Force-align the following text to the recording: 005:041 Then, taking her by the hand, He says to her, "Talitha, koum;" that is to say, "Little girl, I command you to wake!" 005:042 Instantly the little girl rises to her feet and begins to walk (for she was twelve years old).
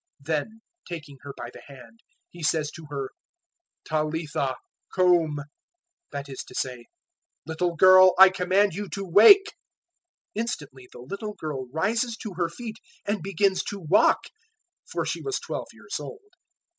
005:041 0.23 0.27
Then, 0.35 0.61
taking 0.89 1.17
her 1.21 1.31
by 1.37 1.49
the 1.53 1.61
hand, 1.67 1.99
He 2.31 2.41
says 2.41 2.71
to 2.71 2.87
her, 2.89 3.11
"Talitha, 3.85 4.55
koum;" 4.95 5.43
that 6.11 6.27
is 6.27 6.39
to 6.45 6.55
say, 6.55 6.87
"Little 7.45 7.75
girl, 7.75 8.15
I 8.17 8.29
command 8.29 8.73
you 8.73 8.89
to 8.93 9.05
wake!" 9.05 9.53
005:042 10.35 10.41
Instantly 10.41 10.89
the 10.91 11.01
little 11.01 11.33
girl 11.35 11.67
rises 11.71 12.17
to 12.17 12.33
her 12.33 12.49
feet 12.49 12.77
and 13.05 13.21
begins 13.21 13.61
to 13.65 13.79
walk 13.79 14.23
(for 14.87 15.05
she 15.05 15.21
was 15.21 15.39
twelve 15.39 15.67
years 15.71 15.97
old). 15.99 16.33